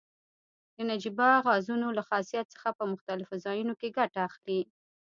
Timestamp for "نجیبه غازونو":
0.91-1.87